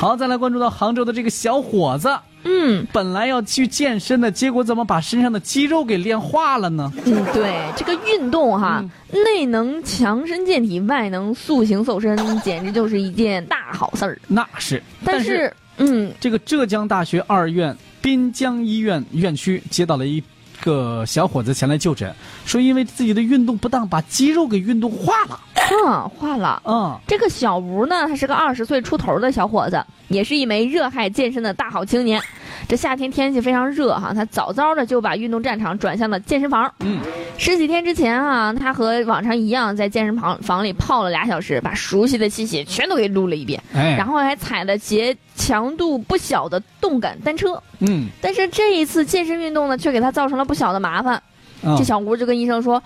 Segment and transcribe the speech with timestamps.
[0.00, 2.08] 好，再来关注到杭州的这个小伙子，
[2.44, 6.90] 嗯本来要去健身的，结果怎么把身上的肌肉给练化了呢？
[7.04, 8.82] 嗯，对，这个运动哈，
[9.12, 14.18] 内能强身健体，外能塑形瘦身，简直就是一件大好事儿。
[14.26, 20.24] 那是，但是，嗯，这个浙江大学二院滨江医院院区接到了一
[20.60, 22.14] 个小伙子前来就诊，
[22.44, 25.40] 说因为自己的运动不当，把肌肉给运动化了。
[25.54, 26.60] 嗯，化了。
[26.64, 32.20] 嗯，这个小吴呢，他是个二十岁出头的小伙子，也是一枚热爱健身的大好青年。
[32.68, 36.72] 这夏天天气非常热哈，他早早的就把运动战场转向了健身房。
[36.80, 37.00] 嗯，
[37.40, 47.58] 十几天之前啊，他和往常一样在健身房房里泡了俩小时，把熟悉的器械全都给撸了一遍，哎，然后还踩了节强度不小的动感单车。
[47.78, 51.16] 嗯，但是这一次健身运动呢，却给他造成了不小的麻烦。
[51.62, 52.82] 嗯这小吴就跟医生说：“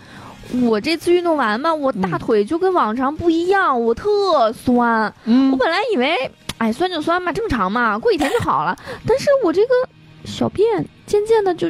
[0.62, 5.12] 我这次运动完嘛，我大腿就跟往常不一样，我特酸。
[5.24, 8.78] 嗯我本来以为，哎，酸就酸嘛，正常嘛，过几天就好了。
[9.04, 9.74] 但是我这个
[10.24, 10.64] 小便
[11.06, 11.68] 渐渐的就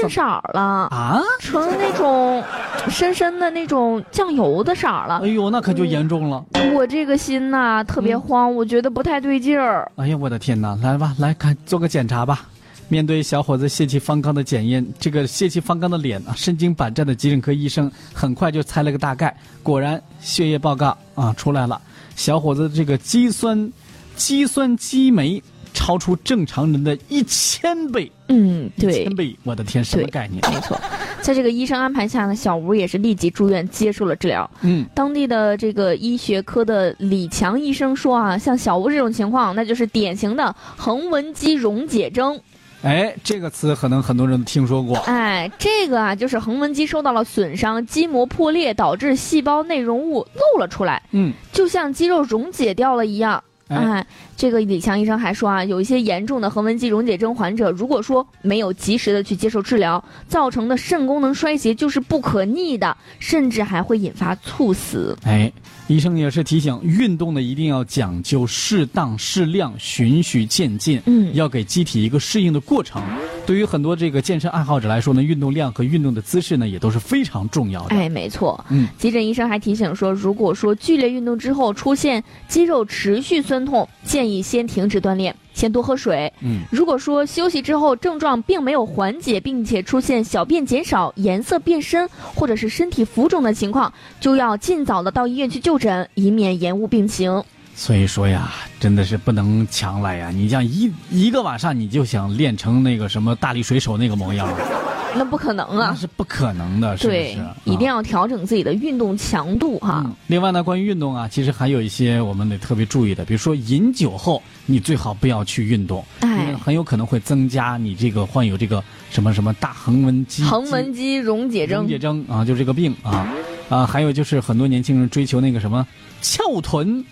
[0.00, 0.20] 变色
[0.52, 2.42] 了，啊，成那种
[2.88, 5.28] 深深的那种酱油的色儿了哎。
[5.28, 6.44] 呦，那可就严重了。
[6.74, 9.90] 我这个心呐、特别慌，我觉得不太对劲儿。
[9.96, 10.76] 哎呀，我的天哪！
[10.82, 12.46] 来吧，来看做个检查吧。
[12.88, 19.34] 面对小伙子血气方刚的检验，这个血气方刚的脸啊，身经百战的急诊科医生很快就猜了个大概。
[19.62, 21.80] 果然，血液报告啊出来了，
[22.14, 23.72] 小伙子这个肌酸
[24.16, 25.42] 肌酸激酶
[25.84, 29.36] 超出正常人的一千倍，嗯，一对千，倍！
[29.42, 30.40] 我的天，什么概念？
[30.50, 30.80] 没错。
[31.20, 34.50] 在这个医生安排下呢，小吴也是立即住院接受了治疗。
[34.62, 42.40] 嗯，当地的这个医学科的李强医生说啊，像小吴这种情况，那就是典型的横纹肌溶解症。
[42.80, 44.96] 哎，这个词可能很多人都听说过。
[45.00, 53.44] 哎，这个啊，就是横纹肌受到了损伤，筋膜破裂，导致细胞内容物漏了出来，嗯，就像肌肉溶解掉了一样。
[53.68, 65.16] 哎哎，这个李强医生还说啊，有一些严重的横纹肌溶解症患者，如果说没有及时的去接受治疗，造成的肾功能衰竭就是不可逆的，甚至还会引发猝死。
[65.24, 65.50] 哎，
[65.86, 73.02] 医生也是提醒，运动呢一定要讲究适当、适量、循序渐进，嗯要给机体一个适应的过程。
[73.46, 77.94] 对于很多这个健身爱好者来说呢，运动量和运动的姿势呢也都是非常重要的。
[77.94, 78.64] 哎，没错。
[78.70, 86.32] 嗯，急诊医生还提醒说，如果说剧烈运动之后出现肌肉持续酸痛，建议先停止锻炼，先多喝水。
[86.40, 97.42] 嗯，如果说休息之后症状并没有缓解，并且出现小便减少、颜色变深或者是身体浮肿的情况，就要尽早的到医院去就诊，以免延误病情。
[97.76, 100.30] 所以说呀，真的是不能强来呀！
[100.30, 104.48] 你像一一个晚上你就想练成那个什么大力水手那个模样，
[105.16, 105.94] 那不可能啊那啊！
[105.94, 110.02] 是不可能的，是不是？，一定啊要调整自己的运动强度哈。
[110.06, 123.28] 嗯，另外呢，关于运动啊，其实还有一些我们得特别注意的，比如说饮酒后，你最好不要去运动，因为哎，很有可能会增加你这个患有这个什么什么大横纹肌横纹肌溶解症溶解症啊，就这个病啊
[123.68, 125.84] 啊，还有就是很多年轻人追求那个什么
[126.22, 127.04] 翘臀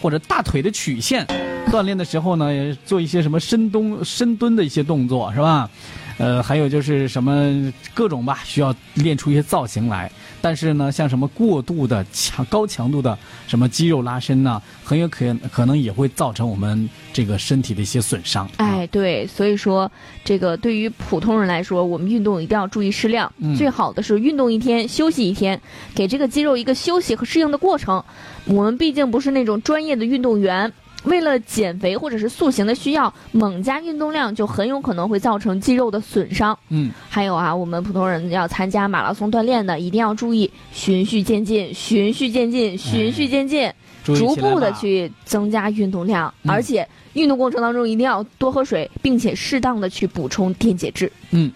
[0.00, 1.26] 或者大腿的曲线，
[1.70, 2.46] 锻炼的时候呢，
[2.84, 5.68] 做一些什么深蹲深蹲的一些动作是吧？
[6.18, 10.10] 呃，还有就是什么各种吧，需要练出一些造型来。
[10.40, 18.46] 但是呢，像什么过度的强高强度的什么肌肉拉伸呢、很有可可能也会造成我们这个身体的一些损伤。
[18.56, 19.90] 啊，哎，对，所以说
[20.24, 23.32] 这个对于普通人来说，我们运动一定要注意适量。
[23.38, 25.60] 嗯最好的是运动一天，休息一天，
[25.94, 28.02] 给这个肌肉一个休息和适应的过程。
[28.44, 30.72] 我们毕竟不是那种专业的运动员。
[31.04, 36.58] 为了减肥或者是塑形的需要，猛加运动量就很有可能会造成肌肉的损伤。
[36.68, 43.70] 嗯，还有啊，我们普通人要参加马拉松锻炼的，一定要注意循序渐进，循序渐进，循序渐进。
[44.04, 51.12] 逐步的去增加运动量，嗯而且运动过程当中一定要多喝水，并且适当的去补充电解质。
[51.30, 51.52] 嗯，